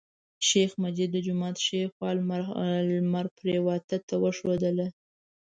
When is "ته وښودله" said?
4.07-4.87